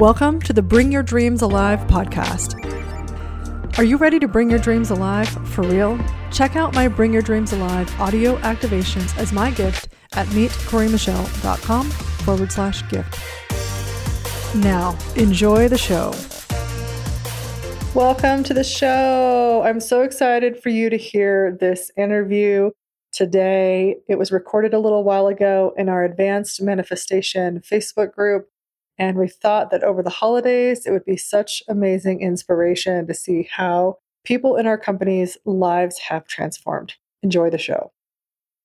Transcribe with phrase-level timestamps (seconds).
[0.00, 2.56] Welcome to the Bring Your Dreams Alive podcast.
[3.76, 6.00] Are you ready to bring your dreams alive for real?
[6.32, 12.50] Check out my Bring Your Dreams Alive audio activations as my gift at meetcorymichelle.com forward
[12.50, 13.20] slash gift.
[14.56, 16.14] Now, enjoy the show.
[17.94, 19.60] Welcome to the show.
[19.66, 22.70] I'm so excited for you to hear this interview
[23.12, 23.96] today.
[24.08, 28.48] It was recorded a little while ago in our Advanced Manifestation Facebook group.
[29.00, 33.48] And we thought that over the holidays, it would be such amazing inspiration to see
[33.50, 36.96] how people in our company's lives have transformed.
[37.22, 37.92] Enjoy the show.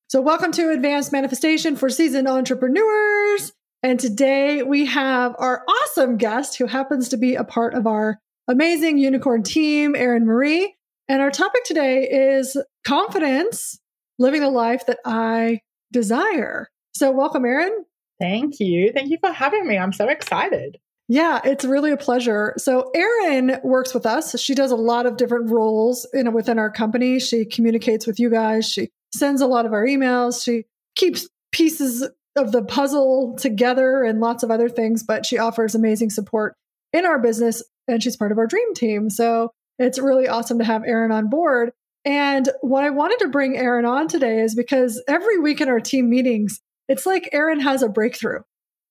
[0.10, 3.54] So, welcome to Advanced Manifestation for Seasoned Entrepreneurs.
[3.82, 8.20] And today we have our awesome guest who happens to be a part of our
[8.50, 10.76] amazing unicorn team, Erin Marie.
[11.08, 13.80] And our topic today is confidence,
[14.20, 15.62] living the life that I
[15.94, 16.68] desire.
[16.94, 17.86] So, welcome, Erin.
[18.20, 18.92] Thank you.
[18.94, 19.78] Thank you for having me.
[19.78, 20.78] I'm so excited.
[21.08, 22.54] Yeah, it's really a pleasure.
[22.58, 24.40] So Erin works with us.
[24.40, 27.20] She does a lot of different roles in within our company.
[27.20, 28.68] She communicates with you guys.
[28.68, 30.44] She sends a lot of our emails.
[30.44, 30.64] She
[30.96, 36.10] keeps pieces of the puzzle together and lots of other things, but she offers amazing
[36.10, 36.56] support
[36.92, 39.10] in our business and she's part of our dream team.
[39.10, 41.72] So it's really awesome to have Erin on board.
[42.04, 45.80] And what I wanted to bring Erin on today is because every week in our
[45.80, 48.42] team meetings, it's like Erin has a breakthrough.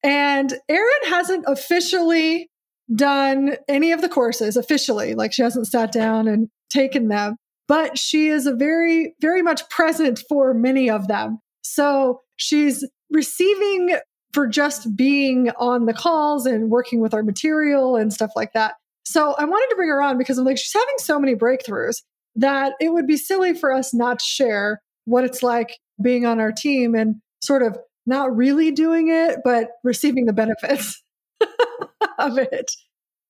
[0.03, 2.50] And Erin hasn't officially
[2.95, 7.37] done any of the courses officially, like she hasn't sat down and taken them,
[7.69, 11.39] but she is a very, very much present for many of them.
[11.62, 13.97] So she's receiving
[14.34, 18.75] for just being on the calls and working with our material and stuff like that.
[19.06, 21.97] So I wanted to bring her on because I'm like, she's having so many breakthroughs
[22.37, 26.41] that it would be silly for us not to share what it's like being on
[26.41, 31.03] our team and sort of not really doing it, but receiving the benefits
[32.19, 32.70] of it.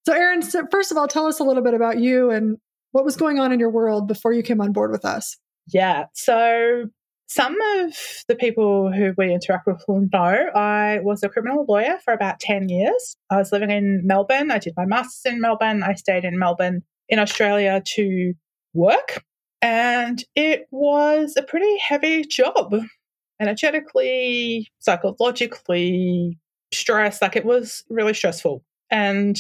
[0.07, 2.59] So, Erin, first of all, tell us a little bit about you and
[2.92, 5.36] what was going on in your world before you came on board with us.
[5.69, 6.07] Yeah.
[6.14, 6.86] So,
[7.27, 7.97] some of
[8.29, 12.39] the people who we interact with will know I was a criminal lawyer for about
[12.39, 13.17] 10 years.
[13.30, 14.51] I was living in Melbourne.
[14.51, 15.83] I did my master's in Melbourne.
[15.83, 18.35] I stayed in Melbourne in Australia to
[18.74, 19.24] work.
[19.63, 22.74] And it was a pretty heavy job
[23.40, 26.39] energetically, psychologically,
[26.72, 27.22] stress.
[27.22, 28.64] Like it was really stressful.
[28.90, 29.39] And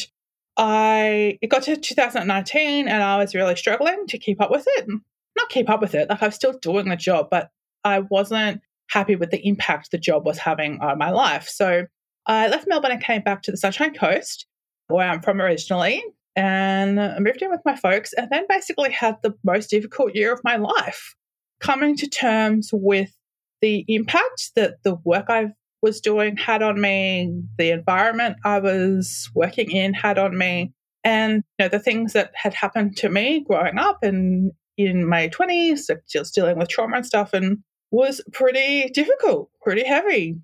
[0.56, 4.88] I, it got to 2019 and I was really struggling to keep up with it.
[5.36, 7.50] Not keep up with it, like I was still doing the job, but
[7.82, 11.48] I wasn't happy with the impact the job was having on my life.
[11.48, 11.86] So
[12.26, 14.46] I left Melbourne and came back to the Sunshine Coast,
[14.86, 16.02] where I'm from originally,
[16.36, 20.32] and I moved in with my folks, and then basically had the most difficult year
[20.32, 21.14] of my life,
[21.60, 23.12] coming to terms with
[23.60, 29.30] the impact that the work I was doing had on me, the environment I was
[29.34, 30.72] working in had on me,
[31.04, 35.28] and you know the things that had happened to me growing up and in my
[35.28, 37.58] 20s, just dealing with trauma and stuff, and
[37.90, 40.36] was pretty difficult, pretty heavy.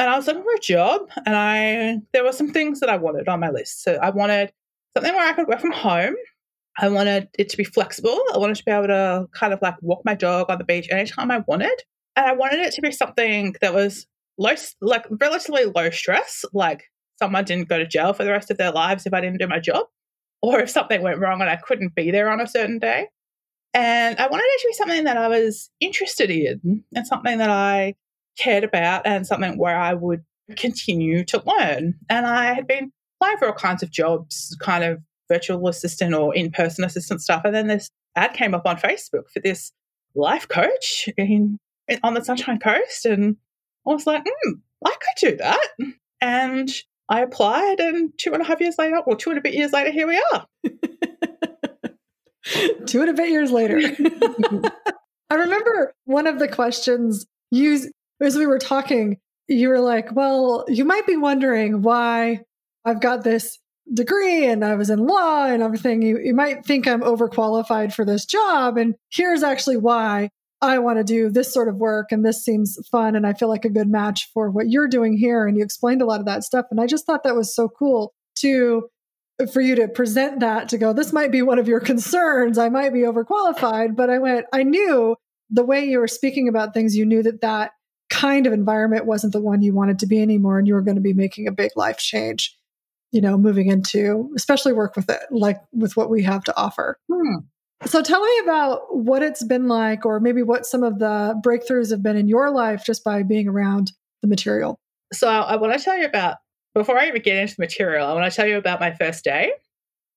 [0.00, 2.96] And I was looking for a job, and I there were some things that I
[2.96, 3.82] wanted on my list.
[3.82, 4.52] So I wanted
[4.96, 6.14] something where I could work from home.
[6.80, 8.18] I wanted it to be flexible.
[8.32, 10.88] I wanted to be able to kind of like walk my dog on the beach
[10.90, 11.82] anytime I wanted.
[12.18, 14.04] And I wanted it to be something that was
[14.38, 18.58] low, like relatively low stress, like someone didn't go to jail for the rest of
[18.58, 19.86] their lives if I didn't do my job,
[20.42, 23.06] or if something went wrong and I couldn't be there on a certain day.
[23.72, 27.50] And I wanted it to be something that I was interested in and something that
[27.50, 27.94] I
[28.36, 30.24] cared about and something where I would
[30.56, 31.94] continue to learn.
[32.10, 32.90] And I had been
[33.20, 34.98] applying for all kinds of jobs, kind of
[35.30, 37.42] virtual assistant or in person assistant stuff.
[37.44, 39.70] And then this ad came up on Facebook for this
[40.16, 41.60] life coach in
[42.02, 43.04] on the Sunshine Coast.
[43.04, 43.36] And
[43.86, 44.52] I was like, hmm,
[44.84, 45.68] I could do that.
[46.20, 46.68] And
[47.08, 49.72] I applied, and two and a half years later, or two and a bit years
[49.72, 50.46] later, here we are.
[52.86, 53.78] two and a bit years later.
[55.30, 60.64] I remember one of the questions you, as we were talking, you were like, well,
[60.68, 62.42] you might be wondering why
[62.84, 63.58] I've got this
[63.92, 66.02] degree and I was in law and everything.
[66.02, 68.76] You, you might think I'm overqualified for this job.
[68.76, 70.30] And here's actually why.
[70.60, 73.48] I want to do this sort of work and this seems fun and I feel
[73.48, 75.46] like a good match for what you're doing here.
[75.46, 76.66] And you explained a lot of that stuff.
[76.70, 78.88] And I just thought that was so cool to
[79.52, 82.58] for you to present that to go, this might be one of your concerns.
[82.58, 83.94] I might be overqualified.
[83.94, 85.16] But I went, I knew
[85.50, 87.72] the way you were speaking about things, you knew that that
[88.10, 90.58] kind of environment wasn't the one you wanted to be anymore.
[90.58, 92.56] And you were going to be making a big life change,
[93.12, 96.98] you know, moving into, especially work with it, like with what we have to offer.
[97.10, 97.38] Hmm.
[97.86, 101.90] So tell me about what it's been like, or maybe what some of the breakthroughs
[101.90, 103.92] have been in your life just by being around
[104.22, 104.78] the material.
[105.12, 106.36] So I want to tell you about
[106.74, 109.24] before I even get into the material, I want to tell you about my first
[109.24, 109.52] day.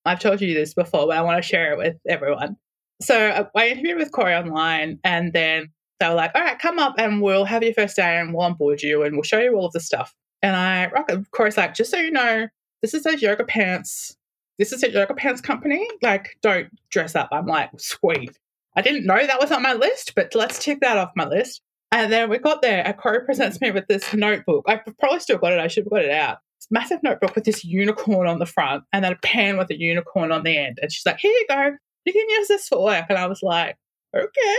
[0.04, 2.56] I've told you this before, but I want to share it with everyone.
[3.00, 5.70] So uh, I interviewed with Cory online, and then
[6.00, 8.42] they were like, all right, come up and we'll have your first day and we'll
[8.44, 10.14] onboard you and we'll show you all of the stuff.
[10.42, 10.90] And I.
[11.30, 12.48] Cory's like, just so you know,
[12.82, 14.16] this is those yoga pants.
[14.62, 15.84] This is a yoga pants company.
[16.02, 17.30] Like, don't dress up.
[17.32, 18.38] I'm like, sweet.
[18.76, 21.62] I didn't know that was on my list, but let's tick that off my list.
[21.90, 24.66] And then we got there, and Cory presents me with this notebook.
[24.68, 25.58] I probably still got it.
[25.58, 26.38] I should have got it out.
[26.60, 29.76] This massive notebook with this unicorn on the front, and then a pen with a
[29.76, 30.78] unicorn on the end.
[30.80, 31.72] And she's like, "Here you go.
[32.04, 33.76] You can use this for work." And I was like,
[34.16, 34.58] "Okay."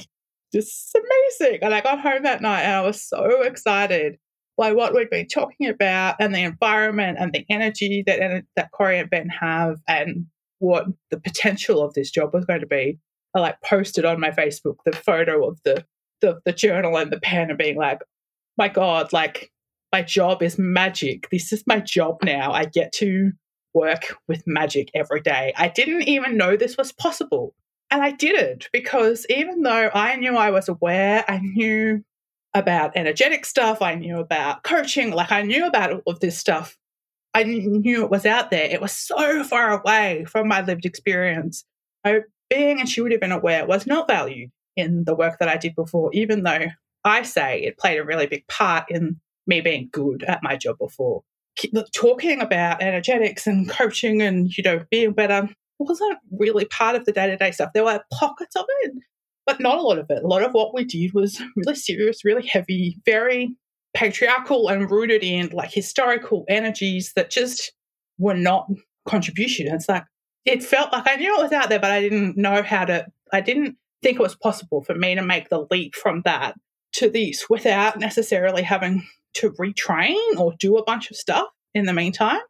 [0.54, 1.58] this is amazing.
[1.60, 4.16] And I got home that night and I was so excited
[4.58, 8.98] by what we've been talking about and the environment and the energy that, that Cory
[8.98, 10.26] and Ben have and
[10.58, 12.98] what the potential of this job was going to be.
[13.34, 15.86] I like posted on my Facebook the photo of the,
[16.20, 18.00] the, the journal and the pen and being like,
[18.56, 19.52] my God, like
[19.92, 21.28] my job is magic.
[21.30, 22.50] This is my job now.
[22.50, 23.30] I get to
[23.74, 25.52] work with magic every day.
[25.56, 27.54] I didn't even know this was possible.
[27.90, 32.02] And I didn't because even though I knew I was aware, I knew
[32.54, 36.76] about energetic stuff, I knew about coaching, like I knew about all of this stuff.
[37.34, 38.64] I knew it was out there.
[38.64, 41.64] It was so far away from my lived experience.
[42.06, 46.10] So being intuitive and aware was not valued in the work that I did before,
[46.14, 46.66] even though
[47.04, 50.78] I say it played a really big part in me being good at my job
[50.78, 51.22] before.
[51.94, 55.48] Talking about energetics and coaching and, you know, being better
[55.78, 57.70] wasn't really part of the day to day stuff.
[57.74, 58.94] There were pockets of it,
[59.48, 60.22] but not a lot of it.
[60.22, 63.56] A lot of what we did was really serious, really heavy, very
[63.94, 67.72] patriarchal and rooted in like historical energies that just
[68.18, 68.68] were not
[69.08, 69.66] contribution.
[69.74, 70.04] It's like
[70.44, 73.06] it felt like I knew it was out there, but I didn't know how to.
[73.32, 76.54] I didn't think it was possible for me to make the leap from that
[76.96, 81.94] to this without necessarily having to retrain or do a bunch of stuff in the
[81.94, 82.40] meantime.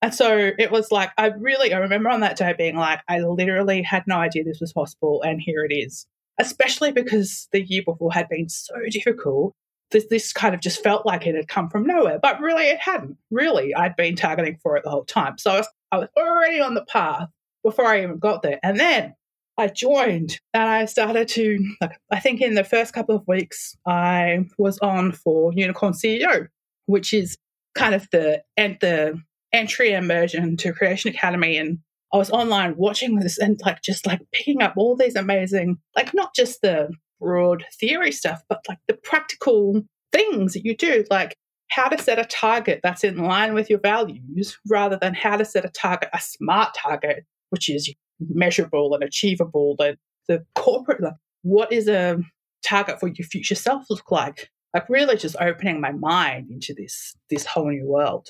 [0.00, 3.20] And so it was like, I really, I remember on that day being like, I
[3.20, 5.22] literally had no idea this was possible.
[5.22, 6.06] And here it is,
[6.38, 9.54] especially because the year before had been so difficult.
[9.90, 12.80] This, this kind of just felt like it had come from nowhere, but really it
[12.80, 13.18] hadn't.
[13.30, 15.36] Really, I'd been targeting for it the whole time.
[15.36, 17.28] So I was, I was already on the path
[17.62, 18.58] before I even got there.
[18.62, 19.14] And then
[19.58, 23.76] I joined and I started to, like, I think in the first couple of weeks,
[23.86, 26.48] I was on for Unicorn CEO,
[26.86, 27.36] which is
[27.74, 29.20] kind of the, and the,
[29.52, 31.78] entry immersion to Creation Academy and
[32.12, 36.12] I was online watching this and like just like picking up all these amazing, like
[36.12, 39.82] not just the broad theory stuff, but like the practical
[40.12, 41.36] things that you do, like
[41.70, 45.44] how to set a target that's in line with your values rather than how to
[45.44, 49.74] set a target, a smart target, which is measurable and achievable.
[49.78, 49.96] And
[50.28, 52.18] the corporate, like, what is a
[52.62, 54.50] target for your future self look like?
[54.74, 58.28] Like really just opening my mind into this this whole new world.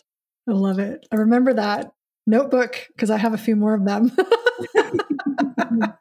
[0.49, 1.06] I love it.
[1.12, 1.93] I remember that
[2.26, 4.12] notebook because I have a few more of them.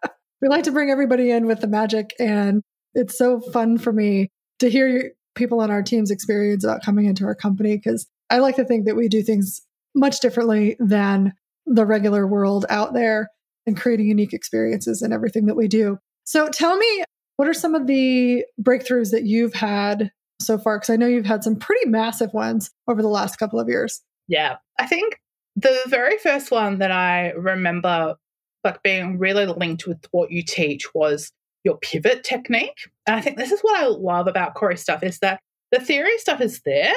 [0.41, 2.62] we like to bring everybody in with the magic, and
[2.94, 4.29] it's so fun for me
[4.59, 8.56] to hear people on our team's experience about coming into our company because I like
[8.57, 9.62] to think that we do things
[9.95, 11.33] much differently than
[11.65, 13.29] the regular world out there
[13.65, 15.97] and creating unique experiences in everything that we do.
[16.24, 17.03] So tell me,
[17.38, 20.77] what are some of the breakthroughs that you've had so far?
[20.77, 24.01] Because I know you've had some pretty massive ones over the last couple of years.
[24.27, 24.57] Yeah.
[24.79, 25.17] I think
[25.56, 28.15] the very first one that I remember
[28.63, 31.31] like being really linked with what you teach was
[31.63, 32.89] your pivot technique.
[33.08, 35.39] And I think this is what I love about Cory stuff is that
[35.72, 36.93] the theory stuff is there.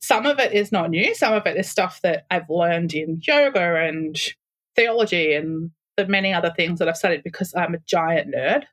[0.00, 1.14] Some of it is not new.
[1.14, 4.16] Some of it is stuff that I've learned in yoga and
[4.74, 8.64] theology and the many other things that I've studied because I'm a giant nerd.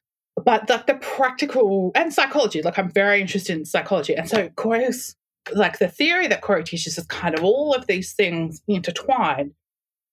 [0.43, 4.15] But like the practical and psychology, like I'm very interested in psychology.
[4.15, 5.15] And so Cory's
[5.53, 9.53] like the theory that Cory teaches is kind of all of these things intertwined,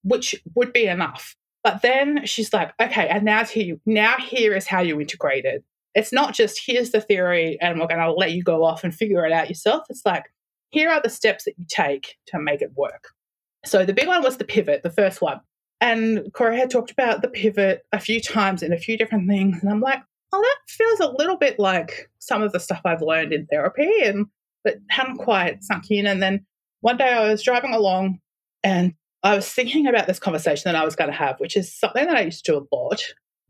[0.02, 1.36] which would be enough.
[1.62, 5.64] But then she's like, okay, and now to now here is how you integrate it.
[5.94, 8.94] It's not just here's the theory and we're going to let you go off and
[8.94, 9.84] figure it out yourself.
[9.88, 10.24] It's like
[10.70, 13.08] here are the steps that you take to make it work.
[13.64, 15.40] So the big one was the pivot, the first one.
[15.80, 19.60] And Cory had talked about the pivot a few times in a few different things.
[19.60, 20.02] And I'm like,
[20.32, 24.02] oh, that feels a little bit like some of the stuff I've learned in therapy.
[24.04, 24.26] And
[24.66, 26.06] but hadn't quite sunk in.
[26.06, 26.44] And then
[26.80, 28.18] one day I was driving along
[28.64, 31.73] and I was thinking about this conversation that I was going to have, which is
[31.73, 33.00] something that I used to do a lot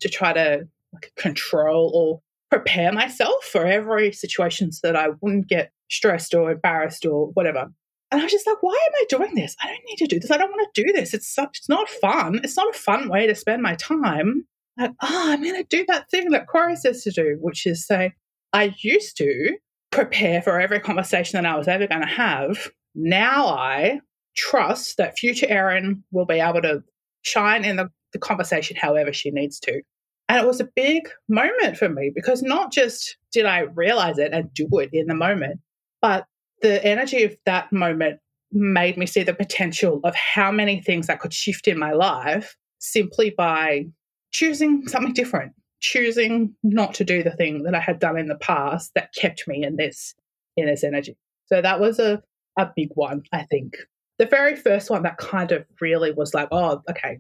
[0.00, 2.20] to try to like, control or
[2.50, 7.72] prepare myself for every situation so that I wouldn't get stressed or embarrassed or whatever.
[8.10, 9.56] And I was just like, why am I doing this?
[9.62, 10.30] I don't need to do this.
[10.30, 11.14] I don't want to do this.
[11.14, 12.40] It's such, it's not fun.
[12.44, 14.46] It's not a fun way to spend my time.
[14.78, 17.86] Like, oh, I'm going to do that thing that Cory says to do, which is
[17.86, 18.12] say,
[18.52, 19.56] I used to
[19.90, 24.00] prepare for every conversation that I was ever going to have now I
[24.36, 26.82] trust that future Erin will be able to
[27.22, 29.82] shine in the, the conversation however she needs to.
[30.28, 34.32] And it was a big moment for me because not just did I realize it
[34.32, 35.60] and do it in the moment,
[36.00, 36.26] but
[36.62, 38.18] the energy of that moment
[38.50, 42.56] made me see the potential of how many things I could shift in my life
[42.78, 43.86] simply by
[44.32, 45.52] choosing something different,
[45.86, 49.46] choosing not to do the thing that I had done in the past that kept
[49.46, 50.14] me in this
[50.56, 51.16] in this energy.
[51.46, 52.22] So that was a,
[52.58, 53.76] a big one, I think.
[54.18, 57.18] The very first one that kind of really was like, oh, okay,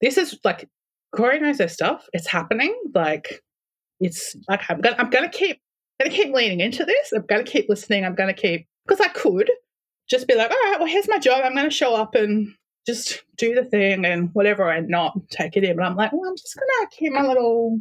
[0.00, 0.68] this is like
[1.14, 2.06] Cory knows her stuff.
[2.12, 2.74] It's happening.
[2.94, 3.42] Like
[3.98, 5.60] it's like I'm gonna I'm gonna keep
[6.00, 7.12] gonna keep leaning into this.
[7.12, 8.04] I'm gonna keep listening.
[8.04, 9.50] I'm gonna keep because I could
[10.08, 11.42] just be like, all right, well, here's my job.
[11.44, 12.54] I'm gonna show up and
[12.86, 15.76] just do the thing and whatever and not take it in.
[15.76, 17.80] But I'm like, well, I'm just gonna keep my little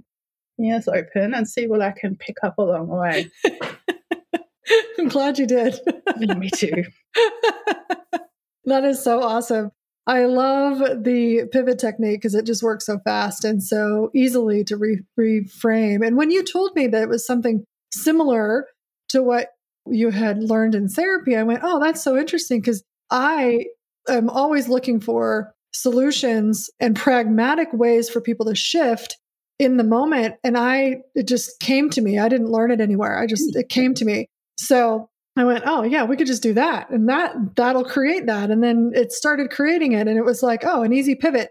[0.60, 3.32] ears open and see what I can pick up along the way.
[5.00, 5.80] I'm glad you did.
[6.18, 6.84] Me too.
[8.66, 9.72] that is so awesome.
[10.08, 14.78] I love the pivot technique because it just works so fast and so easily to
[14.78, 16.06] re- reframe.
[16.06, 17.64] And when you told me that it was something
[17.94, 18.66] similar
[19.10, 19.50] to what
[19.86, 23.66] you had learned in therapy, I went, oh, that's so interesting because I
[24.08, 29.18] am always looking for solutions and pragmatic ways for people to shift
[29.60, 30.36] in the moment.
[30.44, 32.18] And I, it just came to me.
[32.18, 33.20] I didn't learn it anywhere.
[33.20, 34.28] I just, it came to me.
[34.58, 38.52] So I went, oh yeah, we could just do that, and that that'll create that,
[38.52, 41.50] and then it started creating it, and it was like, oh, an easy pivot.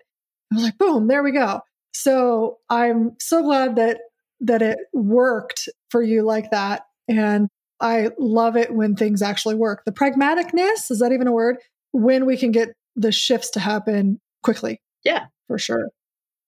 [0.53, 1.61] I was like, boom, there we go.
[1.95, 4.01] So I'm so glad that
[4.41, 7.49] that it worked for you like that, and
[7.81, 9.85] I love it when things actually work.
[9.87, 11.57] The pragmaticness is that even a word?
[11.93, 14.83] When we can get the shifts to happen quickly.
[15.03, 15.89] Yeah, for sure.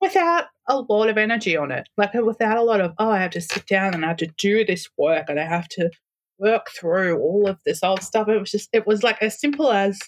[0.02, 3.32] Without a lot of energy on it, like without a lot of oh, I have
[3.32, 5.90] to sit down and I have to do this work and I have to
[6.38, 8.28] work through all of this old stuff.
[8.28, 9.98] It was just, it was like as simple as,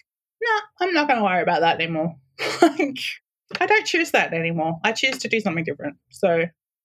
[0.40, 2.16] no, nah, I'm not going to worry about that anymore.
[2.62, 2.98] like,
[3.60, 4.78] I don't choose that anymore.
[4.82, 5.96] I choose to do something different.
[6.10, 6.44] So,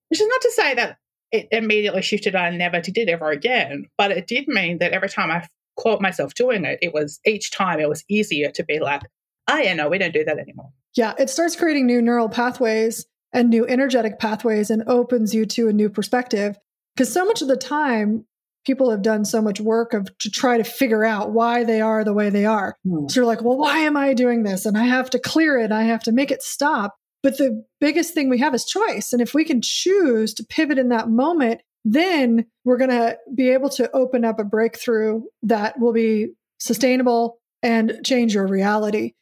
[0.09, 0.97] which is not to say that
[1.31, 2.35] it immediately shifted.
[2.35, 5.47] I never did it ever again, but it did mean that every time I
[5.79, 9.03] caught myself doing it, it was each time it was easier to be like,
[9.47, 10.71] oh, yeah, no, we don't do that anymore.
[10.95, 15.67] Yeah, it starts creating new neural pathways and new energetic pathways and opens you to
[15.67, 16.57] a new perspective.
[16.95, 18.25] Because so much of the time,
[18.65, 22.03] people have done so much work of to try to figure out why they are
[22.03, 22.75] the way they are.
[22.85, 23.09] Mm.
[23.09, 24.65] So you're like, well, why am I doing this?
[24.65, 25.71] And I have to clear it.
[25.71, 26.95] I have to make it stop.
[27.23, 29.13] But the biggest thing we have is choice.
[29.13, 33.49] And if we can choose to pivot in that moment, then we're going to be
[33.49, 39.13] able to open up a breakthrough that will be sustainable and change your reality.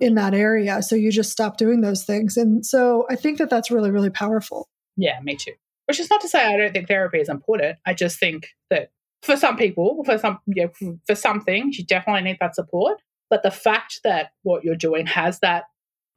[0.00, 0.82] In that area.
[0.82, 2.36] So you just stop doing those things.
[2.36, 4.68] And so I think that that's really, really powerful.
[4.96, 5.52] Yeah, me too.
[5.86, 7.78] Which is not to say I don't think therapy is important.
[7.86, 8.90] I just think that
[9.22, 13.00] for some people, for some you know, for some things, you definitely need that support.
[13.30, 15.64] But the fact that what you're doing has that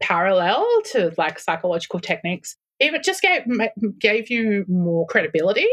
[0.01, 3.43] parallel to like psychological techniques, even just gave
[3.99, 5.67] gave you more credibility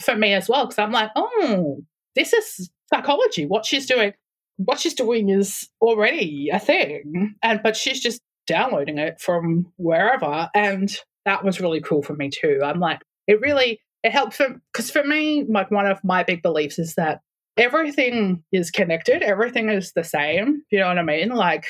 [0.00, 0.66] for me as well.
[0.66, 1.82] Because I'm like, oh,
[2.14, 3.46] this is psychology.
[3.46, 4.12] What she's doing,
[4.56, 10.48] what she's doing is already a thing, and but she's just downloading it from wherever,
[10.54, 10.94] and
[11.24, 12.60] that was really cool for me too.
[12.64, 16.42] I'm like, it really it helps for because for me, like one of my big
[16.42, 17.20] beliefs is that
[17.56, 20.62] everything is connected, everything is the same.
[20.70, 21.30] You know what I mean?
[21.30, 21.66] Like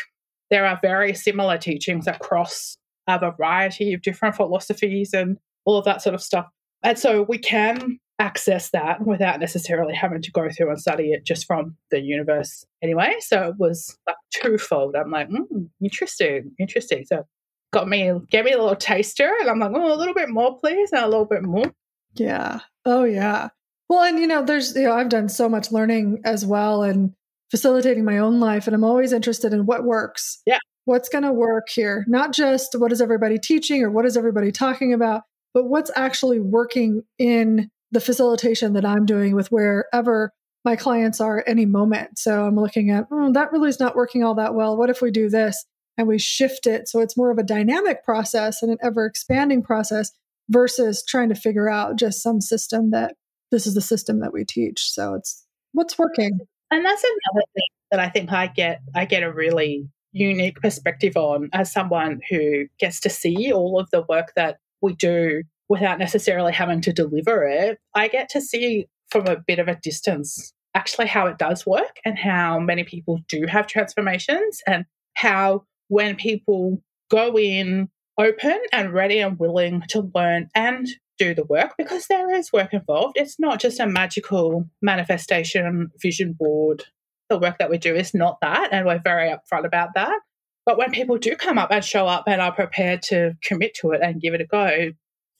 [0.50, 2.76] there are very similar teachings across
[3.08, 6.46] a variety of different philosophies and all of that sort of stuff.
[6.82, 11.26] And so we can access that without necessarily having to go through and study it
[11.26, 13.16] just from the universe anyway.
[13.18, 14.94] So it was like twofold.
[14.94, 17.04] I'm like, mm, interesting, interesting.
[17.04, 17.24] So
[17.72, 20.56] got me, gave me a little taster, and I'm like, oh, a little bit more,
[20.56, 21.72] please, and a little bit more.
[22.14, 22.60] Yeah.
[22.84, 23.48] Oh, yeah.
[23.88, 27.12] Well, and you know, there's, you know, I've done so much learning as well and
[27.50, 30.40] facilitating my own life, and I'm always interested in what works.
[30.46, 30.58] Yeah.
[30.84, 32.04] What's going to work here?
[32.06, 35.22] Not just what is everybody teaching or what is everybody talking about,
[35.54, 40.32] but what's actually working in the facilitation that I'm doing with wherever
[40.64, 42.18] my clients are at any moment.
[42.18, 44.76] So I'm looking at, oh, that really is not working all that well.
[44.76, 45.64] What if we do this?
[45.98, 49.62] and we shift it so it's more of a dynamic process and an ever expanding
[49.62, 50.12] process
[50.48, 53.14] versus trying to figure out just some system that
[53.50, 56.38] this is the system that we teach so it's what's working
[56.70, 61.16] and that's another thing that i think i get i get a really unique perspective
[61.16, 65.98] on as someone who gets to see all of the work that we do without
[65.98, 70.52] necessarily having to deliver it i get to see from a bit of a distance
[70.74, 76.16] actually how it does work and how many people do have transformations and how when
[76.16, 77.88] people go in
[78.18, 80.86] open and ready and willing to learn and
[81.18, 83.16] do the work because there is work involved.
[83.16, 86.84] It's not just a magical manifestation vision board
[87.28, 88.68] the work that we do is not that.
[88.72, 90.20] And we're very upfront about that.
[90.64, 93.92] But when people do come up and show up and are prepared to commit to
[93.92, 94.92] it and give it a go,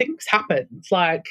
[0.04, 0.82] things happen.
[0.90, 1.26] Like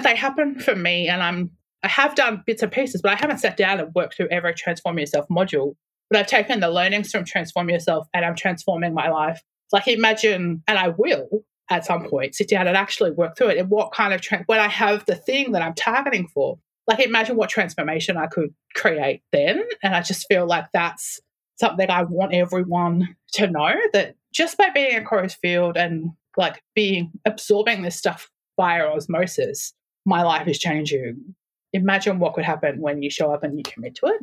[0.00, 1.50] they happen for me, and I'm
[1.82, 4.54] I have done bits and pieces, but I haven't sat down and worked through every
[4.54, 5.74] Transform Yourself module.
[6.10, 9.42] But I've taken the learnings from Transform Yourself and I'm transforming my life.
[9.72, 13.58] Like imagine, and I will at some point sit down and actually work through it
[13.58, 16.58] and what kind of tra- when I have the thing that I'm targeting for.
[16.86, 21.20] Like imagine what transformation I could create then, and I just feel like that's
[21.56, 26.62] something I want everyone to know that just by being in Cory's field and like
[26.74, 29.72] being absorbing this stuff via osmosis,
[30.04, 31.34] my life is changing.
[31.72, 34.22] Imagine what could happen when you show up and you commit to it.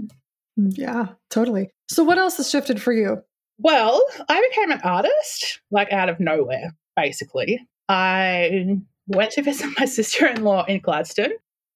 [0.59, 1.71] Mm, yeah, totally.
[1.89, 3.23] So, what else has shifted for you?
[3.57, 7.59] Well, I became an artist like out of nowhere, basically.
[7.87, 11.33] I went to visit my sister in law in Gladstone,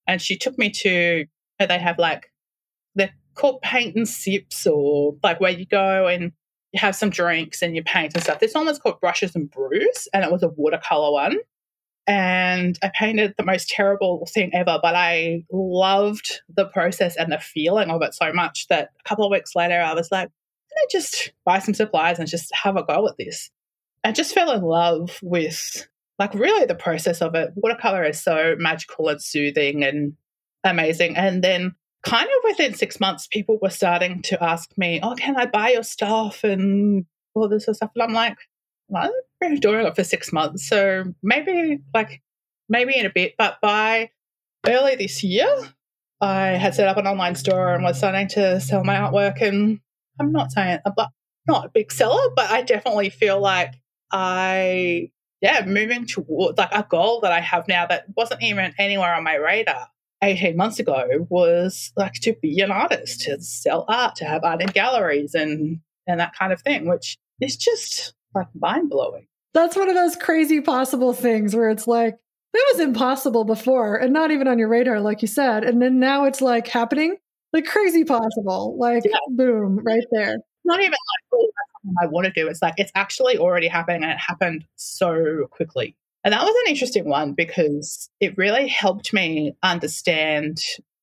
[0.07, 1.25] and she took me to,
[1.59, 2.31] they have like,
[2.95, 6.31] they're called paint and sips, or like where you go and
[6.75, 8.39] have some drinks and you paint and stuff.
[8.39, 11.37] This one was called Brushes and Brews, and it was a watercolor one.
[12.05, 17.39] And I painted the most terrible thing ever, but I loved the process and the
[17.39, 20.77] feeling of it so much that a couple of weeks later, I was like, can
[20.77, 23.49] I just buy some supplies and just have a go at this?
[24.03, 25.87] I just fell in love with
[26.19, 27.51] like really the process of it.
[27.55, 30.13] Watercolor is so magical and soothing and
[30.63, 31.15] amazing.
[31.15, 35.35] And then kind of within six months, people were starting to ask me, Oh, can
[35.35, 37.91] I buy your stuff and all this sort of stuff?
[37.95, 38.37] And I'm like,
[38.89, 40.67] well, I've been doing it for six months.
[40.67, 42.21] So maybe like
[42.69, 43.35] maybe in a bit.
[43.37, 44.11] But by
[44.67, 45.49] early this year,
[46.21, 49.41] I had set up an online store and was starting to sell my artwork.
[49.41, 49.79] And
[50.19, 50.93] I'm not saying I'm
[51.47, 53.73] not a big seller, but I definitely feel like
[54.11, 59.13] I yeah, moving towards like a goal that I have now that wasn't even anywhere
[59.13, 59.89] on my radar
[60.23, 64.61] 18 months ago was like to be an artist, to sell art, to have art
[64.61, 69.27] in galleries and and that kind of thing, which is just like mind blowing.
[69.53, 72.17] That's one of those crazy possible things where it's like,
[72.53, 75.63] that was impossible before and not even on your radar, like you said.
[75.63, 77.17] And then now it's like happening,
[77.51, 79.17] like crazy possible, like yeah.
[79.29, 80.37] boom, right there.
[80.65, 80.99] Not even like,
[81.33, 81.49] oh,
[82.01, 82.47] I want to do.
[82.47, 85.95] It's like, it's actually already happening and it happened so quickly.
[86.23, 90.59] And that was an interesting one because it really helped me understand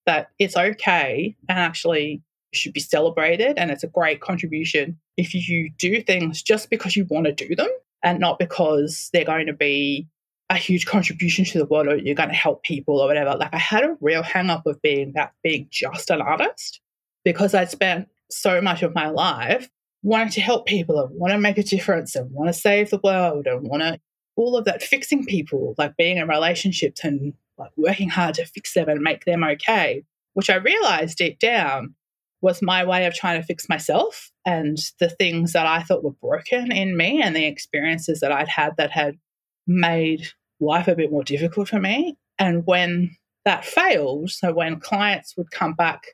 [0.06, 3.58] that it's okay and actually should be celebrated.
[3.58, 7.54] And it's a great contribution if you do things just because you want to do
[7.54, 7.68] them
[8.02, 10.08] and not because they're going to be
[10.48, 13.36] a huge contribution to the world or you're going to help people or whatever.
[13.36, 16.80] Like I had a real hang up of being that being just an artist
[17.24, 19.68] because I'd spent so much of my life
[20.02, 23.00] wanting to help people and want to make a difference and want to save the
[23.02, 24.00] world and want to
[24.36, 28.74] all of that fixing people, like being in relationships and like working hard to fix
[28.74, 31.94] them and make them okay, which I realized deep down
[32.42, 36.12] was my way of trying to fix myself and the things that I thought were
[36.12, 39.18] broken in me and the experiences that I'd had that had
[39.66, 42.16] made life a bit more difficult for me.
[42.38, 46.04] And when that failed, so when clients would come back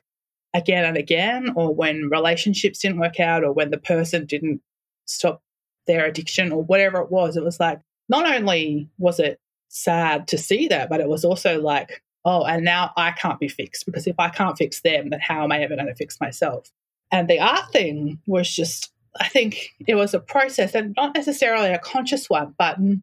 [0.53, 4.61] again and again, or when relationships didn't work out, or when the person didn't
[5.05, 5.41] stop
[5.85, 9.39] their addiction, or whatever it was, it was like not only was it
[9.69, 13.47] sad to see that, but it was also like, oh, and now I can't be
[13.47, 16.19] fixed because if I can't fix them, then how am I ever going to fix
[16.19, 16.71] myself?
[17.11, 21.69] And the art thing was just, I think it was a process and not necessarily
[21.69, 23.01] a conscious one, but mm,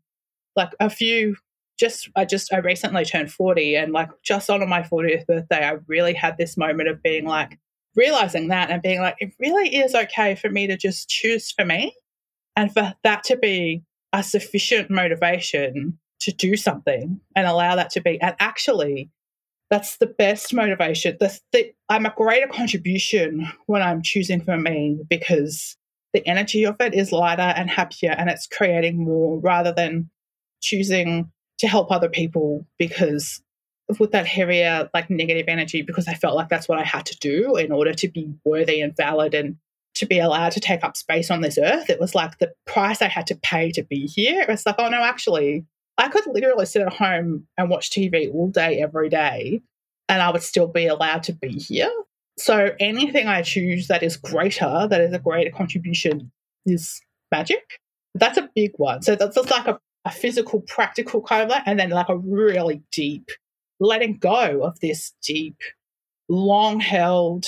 [0.57, 1.37] like a few
[1.79, 5.79] just I just I recently turned 40 and like just on my 40th birthday I
[5.89, 7.59] really had this moment of being like
[7.97, 11.65] realizing that and being like it really is okay for me to just choose for
[11.65, 11.95] me
[12.57, 13.83] and for that to be
[14.15, 18.19] a sufficient motivation to do something and allow that to be.
[18.23, 19.11] And actually
[19.71, 21.17] that's the best motivation.
[21.19, 25.77] The, the, i'm a greater contribution when i'm choosing for me because
[26.13, 30.11] the energy of it is lighter and happier and it's creating more rather than
[30.61, 33.43] choosing to help other people because
[33.99, 37.17] with that heavier like negative energy because i felt like that's what i had to
[37.19, 39.57] do in order to be worthy and valid and
[39.95, 43.01] to be allowed to take up space on this earth it was like the price
[43.01, 45.65] i had to pay to be here It was like oh no actually
[45.97, 49.63] I could literally sit at home and watch TV all day, every day,
[50.09, 51.91] and I would still be allowed to be here.
[52.37, 56.33] So anything I choose that is greater, that is a greater contribution,
[56.67, 57.81] is magic.
[58.15, 59.03] That's a big one.
[59.03, 62.17] So that's just like a, a physical, practical kind of like, and then like a
[62.17, 63.29] really deep
[63.79, 65.57] letting go of this deep,
[66.29, 67.47] long held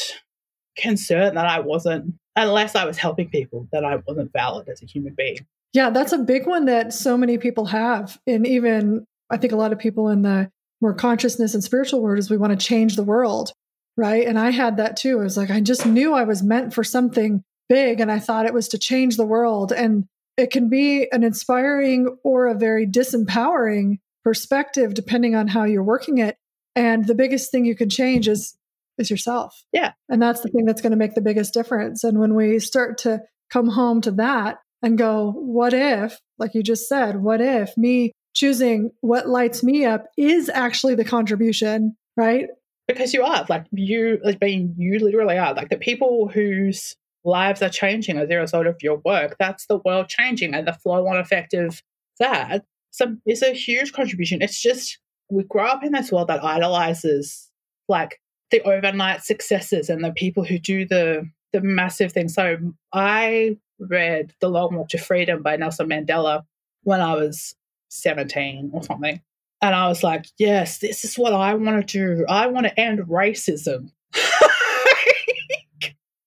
[0.76, 4.86] concern that I wasn't, unless I was helping people, that I wasn't valid as a
[4.86, 5.38] human being.
[5.72, 8.18] Yeah, that's a big one that so many people have.
[8.26, 12.18] And even I think a lot of people in the more consciousness and spiritual world
[12.18, 13.52] is we want to change the world.
[13.96, 14.26] right?
[14.26, 15.20] And I had that too.
[15.20, 18.46] It was like, I just knew I was meant for something big and I thought
[18.46, 19.72] it was to change the world.
[19.72, 20.04] And
[20.36, 26.18] it can be an inspiring or a very disempowering perspective, depending on how you're working
[26.18, 26.36] it.
[26.74, 28.55] And the biggest thing you can change is
[28.98, 29.64] is yourself.
[29.72, 29.92] Yeah.
[30.08, 32.04] And that's the thing that's going to make the biggest difference.
[32.04, 36.62] And when we start to come home to that and go, what if, like you
[36.62, 42.46] just said, what if me choosing what lights me up is actually the contribution, right?
[42.86, 47.62] Because you are like you, like being you literally are like the people whose lives
[47.62, 49.36] are changing as a result of your work.
[49.38, 51.82] That's the world changing and the flow on effect of
[52.20, 52.64] that.
[52.90, 54.40] So it's a huge contribution.
[54.40, 54.98] It's just
[55.30, 57.50] we grow up in this world that idolizes
[57.88, 62.34] like the overnight successes and the people who do the the massive things.
[62.34, 62.58] So
[62.92, 66.42] I read The Long Walk to Freedom by Nelson Mandela
[66.82, 67.54] when I was
[67.88, 69.20] 17 or something.
[69.62, 72.24] And I was like, yes, this is what I want to do.
[72.28, 73.90] I want to end racism.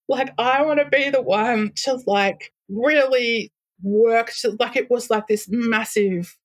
[0.07, 3.51] like, I want to be the one to like really
[3.81, 6.35] work to, like, it was like this massive.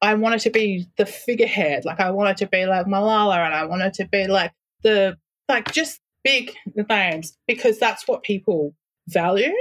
[0.00, 1.84] I wanted to be the figurehead.
[1.84, 5.16] Like, I wanted to be like Malala and I wanted to be like the,
[5.48, 6.52] like, just big
[6.88, 8.74] names because that's what people
[9.08, 9.54] value.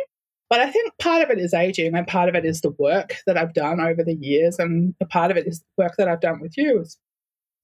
[0.49, 3.17] But I think part of it is aging and part of it is the work
[3.27, 4.57] that I've done over the years.
[4.57, 6.97] And a part of it is the work that I've done with you is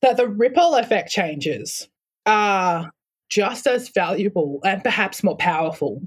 [0.01, 1.89] that the ripple effect changes
[2.27, 2.91] are
[3.29, 6.01] just as valuable and perhaps more powerful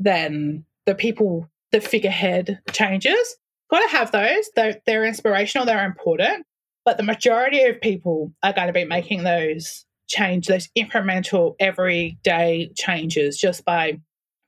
[0.00, 3.36] than the people, the figurehead changes.
[3.70, 4.50] Got to have those.
[4.56, 6.46] They're, they're inspirational, they're important.
[6.86, 12.70] But the majority of people are going to be making those change, those incremental, everyday
[12.76, 14.00] changes just by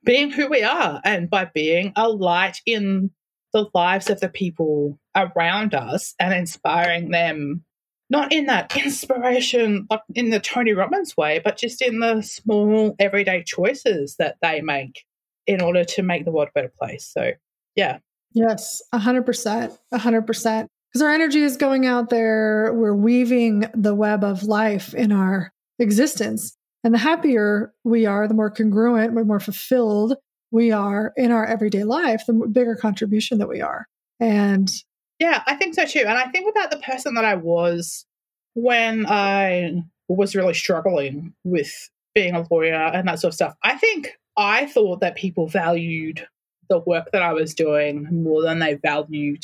[0.03, 3.11] being who we are and by being a light in
[3.53, 7.63] the lives of the people around us and inspiring them
[8.09, 12.95] not in that inspiration like in the Tony Robbins way, but just in the small
[12.99, 15.03] everyday choices that they make
[15.45, 17.09] in order to make the world a better place.
[17.11, 17.31] So,
[17.75, 17.99] yeah.
[18.33, 19.77] Yes, 100%.
[19.93, 20.67] 100%.
[20.91, 25.51] Because our energy is going out there, we're weaving the web of life in our
[25.79, 26.57] existence.
[26.83, 30.15] And the happier we are, the more congruent, the more fulfilled
[30.51, 33.87] we are in our everyday life, the bigger contribution that we are.
[34.19, 34.71] And
[35.19, 35.99] yeah, I think so too.
[35.99, 38.05] And I think about the person that I was
[38.53, 43.55] when I was really struggling with being a lawyer and that sort of stuff.
[43.63, 46.25] I think I thought that people valued
[46.69, 49.43] the work that I was doing more than they valued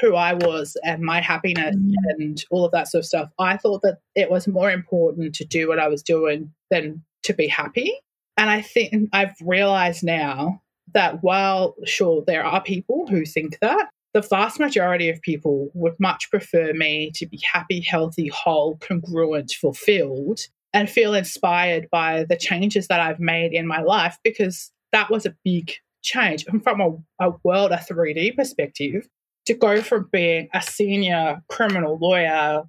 [0.00, 1.94] who I was and my happiness mm.
[2.08, 3.30] and all of that sort of stuff.
[3.38, 7.32] I thought that it was more important to do what I was doing than to
[7.32, 7.92] be happy.
[8.36, 13.88] And I think I've realized now that while sure there are people who think that,
[14.12, 19.52] the vast majority of people would much prefer me to be happy, healthy, whole, congruent,
[19.52, 20.40] fulfilled,
[20.72, 25.26] and feel inspired by the changes that I've made in my life because that was
[25.26, 25.72] a big
[26.02, 26.46] change.
[26.48, 29.06] And from a, a world, a 3D perspective,
[29.46, 32.64] to go from being a senior criminal lawyer,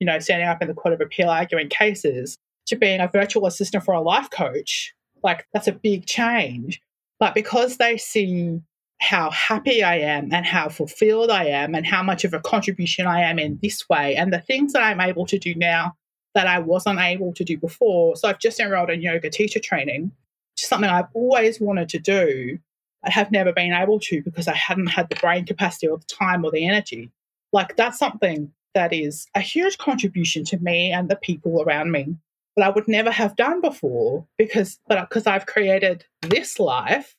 [0.00, 3.46] you know, standing up in the Court of Appeal arguing cases, to being a virtual
[3.46, 6.80] assistant for a life coach, like that's a big change.
[7.18, 8.60] But because they see
[9.00, 13.06] how happy I am and how fulfilled I am and how much of a contribution
[13.06, 15.94] I am in this way and the things that I'm able to do now
[16.34, 18.16] that I wasn't able to do before.
[18.16, 21.98] So I've just enrolled in yoga teacher training, which is something I've always wanted to
[21.98, 22.58] do.
[23.04, 26.04] I have never been able to because I hadn't had the brain capacity or the
[26.04, 27.10] time or the energy.
[27.52, 32.16] Like that's something that is a huge contribution to me and the people around me
[32.56, 37.16] that I would never have done before because but because I've created this life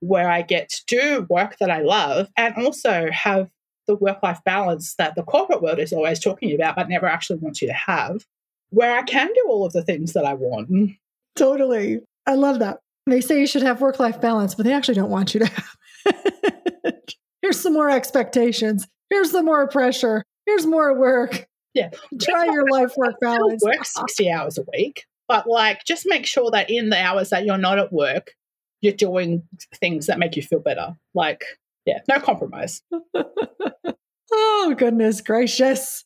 [0.00, 3.50] where I get to do work that I love and also have
[3.86, 7.38] the work life balance that the corporate world is always talking about but never actually
[7.38, 8.24] wants you to have
[8.70, 10.96] where I can do all of the things that I want.
[11.36, 12.00] Totally.
[12.26, 12.80] I love that.
[13.06, 15.46] They say you should have work life balance, but they actually don't want you to
[15.46, 15.76] have
[17.42, 18.86] Here's some more expectations.
[19.10, 20.24] Here's some more pressure.
[20.46, 21.46] Here's more work.
[21.74, 21.90] Yeah.
[22.20, 23.62] Try your life work balance.
[23.62, 27.44] Work 60 hours a week, but like just make sure that in the hours that
[27.44, 28.32] you're not at work,
[28.80, 29.42] you're doing
[29.76, 30.96] things that make you feel better.
[31.14, 31.44] Like,
[31.84, 32.82] yeah, no compromise.
[34.32, 36.04] oh, goodness gracious.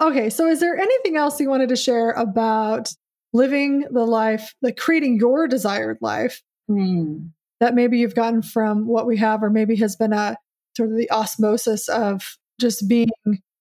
[0.00, 2.92] okay, so is there anything else you wanted to share about
[3.32, 7.30] living the life, like creating your desired life mm.
[7.60, 10.36] that maybe you've gotten from what we have, or maybe has been a
[10.76, 13.10] sort of the osmosis of just being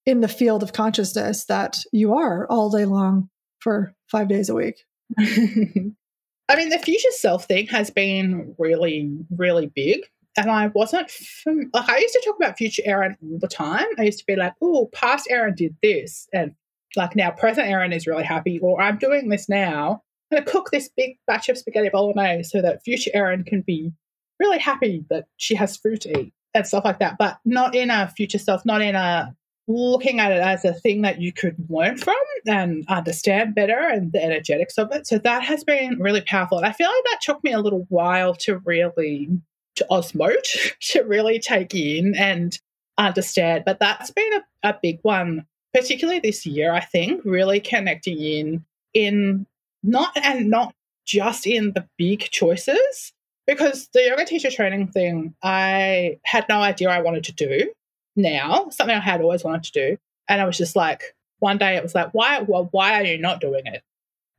[0.06, 3.30] in the field of consciousness that you are all day long
[3.60, 4.84] for five days a week.
[5.20, 10.02] I mean, the future self thing has been really, really big.
[10.38, 13.86] And I wasn't, fam- like, I used to talk about future Erin all the time.
[13.98, 16.28] I used to be like, oh, past Erin did this.
[16.34, 16.56] And
[16.96, 20.52] like now present Erin is really happy or I'm doing this now I'm going to
[20.52, 23.92] cook this big batch of spaghetti bolognese so that future Erin can be
[24.40, 27.90] really happy that she has food to eat and stuff like that, but not in
[27.90, 29.36] a future self, not in a
[29.68, 32.16] looking at it as a thing that you could learn from
[32.48, 35.06] and understand better and the energetics of it.
[35.06, 36.58] So that has been really powerful.
[36.58, 39.30] And I feel like that took me a little while to really
[39.76, 42.58] to osmote, to really take in and
[42.98, 43.64] understand.
[43.66, 48.66] But that's been a, a big one, particularly this year, I think, really connecting in
[48.94, 49.46] in
[49.84, 50.74] not and not
[51.06, 53.14] just in the big choices.
[53.48, 57.74] Because the yoga teacher training thing, I had no idea I wanted to do
[58.16, 59.98] now, something I had always wanted to do.
[60.28, 63.18] And I was just like, one day it was like, why, well, why are you
[63.18, 63.82] not doing it?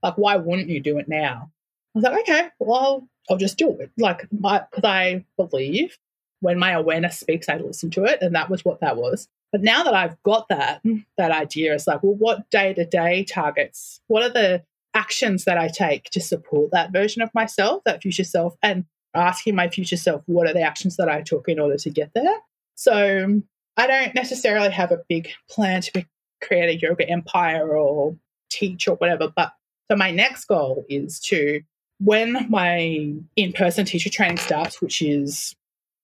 [0.02, 1.50] Like, why wouldn't you do it now?
[1.94, 3.90] I was like, okay, well, I'll just do it.
[3.98, 5.98] Like, because I believe
[6.40, 8.18] when my awareness speaks, I listen to it.
[8.22, 9.28] And that was what that was.
[9.52, 10.98] But now that I've got that, hmm.
[11.16, 14.00] that idea, is like, well, what day to day targets?
[14.06, 14.62] What are the
[14.94, 18.56] actions that I take to support that version of myself, that future self?
[18.62, 18.84] And
[19.14, 22.12] asking my future self, what are the actions that I took in order to get
[22.14, 22.38] there?
[22.76, 23.42] So
[23.76, 26.06] I don't necessarily have a big plan to be,
[26.42, 28.16] create a yoga empire or
[28.50, 29.32] teach or whatever.
[29.34, 29.52] But
[29.90, 31.62] so my next goal is to,
[31.98, 35.54] when my in person teacher training starts, which is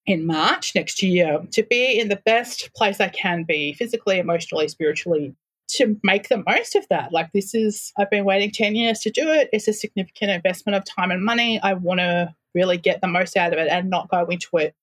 [0.07, 4.69] in March next year, to be in the best place I can be physically, emotionally,
[4.69, 5.35] spiritually,
[5.69, 7.12] to make the most of that.
[7.12, 9.49] Like, this is, I've been waiting 10 years to do it.
[9.53, 11.61] It's a significant investment of time and money.
[11.61, 14.75] I want to really get the most out of it and not go into it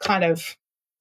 [0.00, 0.56] kind of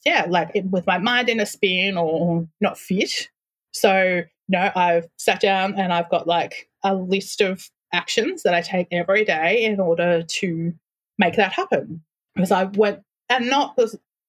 [0.05, 3.29] yeah, like with my mind in a spin or not fit.
[3.71, 8.61] So, no, I've sat down and I've got like a list of actions that I
[8.61, 10.73] take every day in order to
[11.17, 12.01] make that happen.
[12.35, 13.79] Because I went and not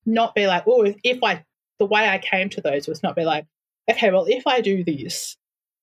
[0.06, 1.44] not be like, oh, if I
[1.78, 3.46] the way I came to those was not be like,
[3.90, 5.36] okay, well, if I do this,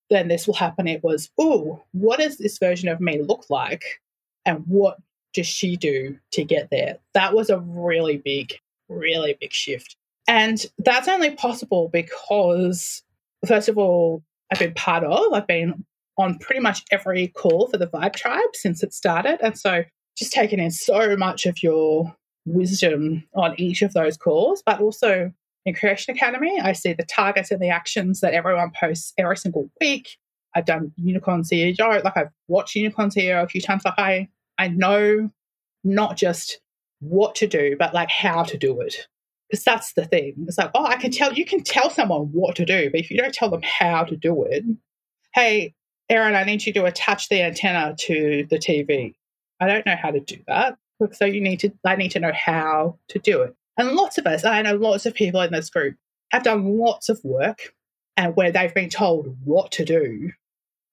[0.10, 0.88] then this will happen.
[0.88, 4.01] It was, oh, what does this version of me look like?
[4.45, 4.97] And what
[5.34, 6.97] does she do to get there?
[7.13, 8.53] That was a really big
[8.89, 9.95] really big shift.
[10.27, 13.03] And that's only possible because,
[13.47, 15.86] first of all, I've been part of, I've been
[16.17, 19.39] on pretty much every call for the Vibe Tribe since it started.
[19.41, 19.84] And so
[20.17, 22.15] just taking in so much of your
[22.49, 25.31] wisdom on each of those calls, but also
[25.65, 29.69] in Creation Academy, I see the targets and the actions that everyone posts every single
[29.79, 30.17] week.
[30.55, 33.83] I've done Unicorn CEO, like I've watched Unicorn CEO a few times.
[33.85, 35.29] Like I, I know
[35.83, 36.59] not just
[36.99, 39.07] what to do, but like how to do it.
[39.49, 40.35] Because that's the thing.
[40.47, 43.09] It's like, oh, I can tell, you can tell someone what to do, but if
[43.09, 44.63] you don't tell them how to do it,
[45.33, 45.73] hey,
[46.07, 49.15] Erin, I need you to attach the antenna to the TV.
[49.59, 50.77] I don't know how to do that.
[51.12, 53.55] So you need to, I need to know how to do it.
[53.77, 55.95] And lots of us, I know lots of people in this group
[56.31, 57.73] have done lots of work
[58.17, 60.31] and where they've been told what to do.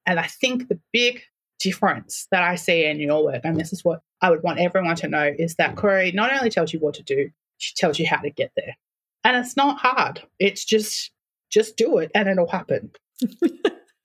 [0.06, 1.22] And I think the big
[1.58, 4.96] difference that I see in your work, and this is what I would want everyone
[4.96, 8.06] to know, is that Cory not only tells you what to do, she tells you
[8.06, 8.76] how to get there.
[9.24, 10.22] And it's not hard.
[10.38, 11.10] It's just
[11.50, 12.90] just do it and it'll happen.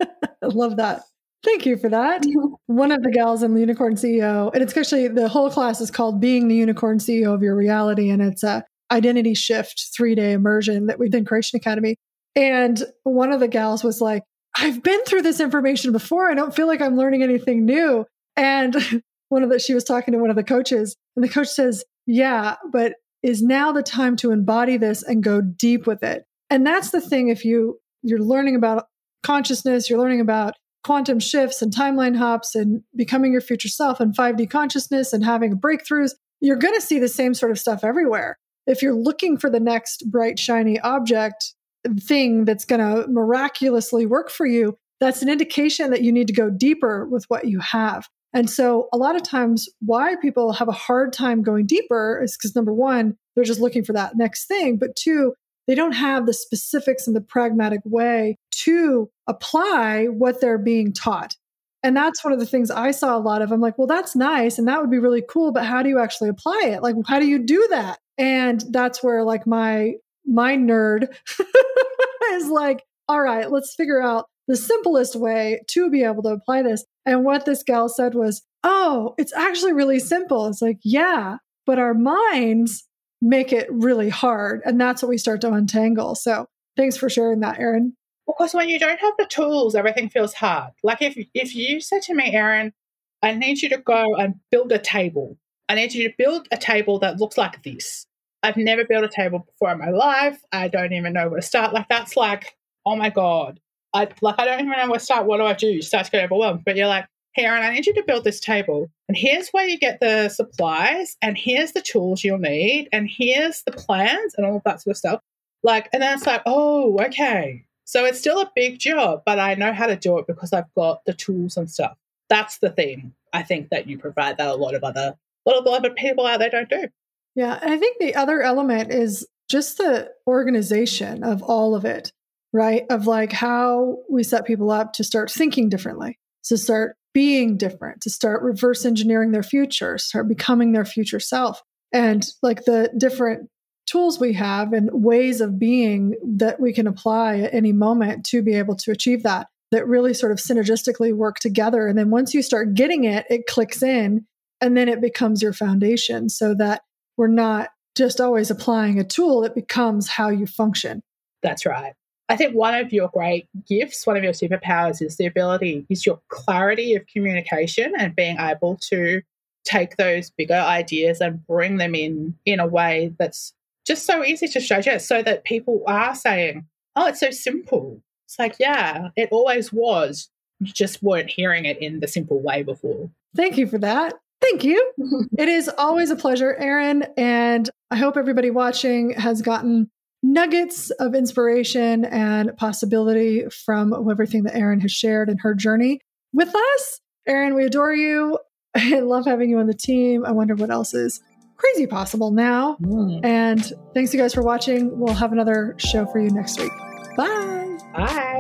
[0.01, 1.03] I love that.
[1.43, 2.23] Thank you for that.
[2.67, 5.89] One of the gals in the Unicorn CEO, and it's actually the whole class is
[5.89, 10.33] called Being the Unicorn CEO of Your Reality, and it's a identity shift three day
[10.33, 11.95] immersion that we did in Creation Academy.
[12.35, 14.23] And one of the gals was like,
[14.55, 16.29] I've been through this information before.
[16.29, 18.05] I don't feel like I'm learning anything new.
[18.35, 18.75] And
[19.29, 21.83] one of the, she was talking to one of the coaches, and the coach says,
[22.05, 26.25] Yeah, but is now the time to embody this and go deep with it.
[26.49, 27.29] And that's the thing.
[27.29, 28.85] If you, you're learning about
[29.23, 34.15] consciousness, you're learning about quantum shifts and timeline hops and becoming your future self and
[34.15, 38.37] 5D consciousness and having breakthroughs, you're going to see the same sort of stuff everywhere.
[38.67, 41.53] If you're looking for the next bright, shiny object,
[41.99, 46.33] thing that's going to miraculously work for you, that's an indication that you need to
[46.33, 48.07] go deeper with what you have.
[48.33, 52.37] And so, a lot of times, why people have a hard time going deeper is
[52.37, 54.77] because number one, they're just looking for that next thing.
[54.77, 55.33] But two,
[55.71, 61.37] they don't have the specifics and the pragmatic way to apply what they're being taught.
[61.81, 63.53] And that's one of the things I saw a lot of.
[63.53, 65.97] I'm like, well, that's nice and that would be really cool, but how do you
[65.97, 66.83] actually apply it?
[66.83, 67.99] Like, how do you do that?
[68.17, 69.93] And that's where like my
[70.25, 71.07] my nerd
[72.33, 76.63] is like, all right, let's figure out the simplest way to be able to apply
[76.63, 76.83] this.
[77.05, 80.47] And what this gal said was, oh, it's actually really simple.
[80.47, 82.83] It's like, yeah, but our minds
[83.21, 84.61] make it really hard.
[84.65, 86.15] And that's what we start to untangle.
[86.15, 87.95] So thanks for sharing that, Erin.
[88.27, 90.71] Because when you don't have the tools, everything feels hard.
[90.83, 92.73] Like if if you said to me, Erin,
[93.21, 95.37] I need you to go and build a table.
[95.69, 98.05] I need you to build a table that looks like this.
[98.43, 100.39] I've never built a table before in my life.
[100.51, 101.73] I don't even know where to start.
[101.73, 102.55] Like that's like,
[102.85, 103.59] oh my god.
[103.93, 105.25] I like I don't even know where to start.
[105.25, 105.67] What do I do?
[105.67, 106.63] You start to get overwhelmed.
[106.65, 108.89] But you're like, here and I need you to build this table.
[109.07, 113.63] And here's where you get the supplies, and here's the tools you'll need, and here's
[113.63, 115.21] the plans and all of that sort of stuff.
[115.63, 117.65] Like, and then it's like, oh, okay.
[117.85, 120.73] So it's still a big job, but I know how to do it because I've
[120.75, 121.97] got the tools and stuff.
[122.29, 125.15] That's the thing I think that you provide that a lot of other
[125.45, 126.87] a lot of other people out there don't do.
[127.35, 127.57] Yeah.
[127.61, 132.13] And I think the other element is just the organization of all of it,
[132.53, 132.85] right?
[132.89, 138.01] Of like how we set people up to start thinking differently, to start being different,
[138.01, 141.61] to start reverse engineering their future, start becoming their future self.
[141.93, 143.49] And like the different
[143.85, 148.41] tools we have and ways of being that we can apply at any moment to
[148.41, 151.87] be able to achieve that, that really sort of synergistically work together.
[151.87, 154.25] And then once you start getting it, it clicks in
[154.61, 156.81] and then it becomes your foundation so that
[157.17, 161.01] we're not just always applying a tool, it becomes how you function.
[161.43, 161.93] That's right.
[162.31, 166.05] I think one of your great gifts, one of your superpowers is the ability, is
[166.05, 169.21] your clarity of communication and being able to
[169.65, 173.53] take those bigger ideas and bring them in in a way that's
[173.85, 176.65] just so easy to digest so that people are saying,
[176.95, 178.01] oh, it's so simple.
[178.25, 180.29] It's like, yeah, it always was.
[180.61, 183.09] You just weren't hearing it in the simple way before.
[183.35, 184.13] Thank you for that.
[184.39, 184.91] Thank you.
[185.37, 187.05] it is always a pleasure, Erin.
[187.17, 189.89] And I hope everybody watching has gotten
[190.23, 195.99] nuggets of inspiration and possibility from everything that Erin has shared in her journey
[196.33, 197.01] with us.
[197.27, 198.37] Erin, we adore you.
[198.75, 200.25] I love having you on the team.
[200.25, 201.21] I wonder what else is
[201.57, 202.77] crazy possible now.
[202.81, 203.23] Mm.
[203.23, 204.99] And thanks you guys for watching.
[204.99, 206.71] We'll have another show for you next week.
[207.15, 207.77] Bye.
[207.93, 208.30] Bye.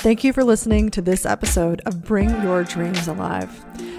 [0.00, 3.50] Thank you for listening to this episode of Bring Your Dreams Alive.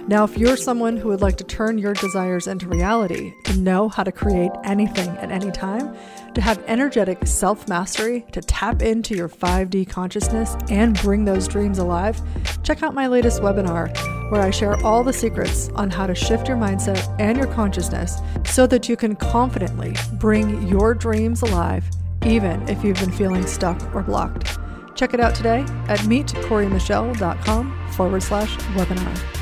[0.07, 3.89] Now, if you're someone who would like to turn your desires into reality, to know
[3.89, 5.93] how to create anything at any time,
[6.35, 11.79] to have energetic self mastery, to tap into your 5D consciousness and bring those dreams
[11.79, 12.21] alive,
[12.63, 13.93] check out my latest webinar
[14.31, 18.19] where I share all the secrets on how to shift your mindset and your consciousness
[18.45, 21.83] so that you can confidently bring your dreams alive,
[22.25, 24.58] even if you've been feeling stuck or blocked.
[24.99, 29.38] Check it out today at meetcorymichelle.com forward slash webinar.